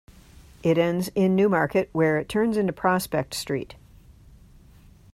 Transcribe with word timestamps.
It 0.63 0.79
ends 0.79 1.09
in 1.13 1.35
Newmarket 1.35 1.89
where 1.91 2.17
it 2.17 2.27
turns 2.27 2.57
into 2.57 2.73
Prospect 2.73 3.35
Street. 3.35 3.75